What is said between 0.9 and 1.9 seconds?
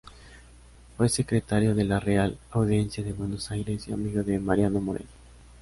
Fue secretario de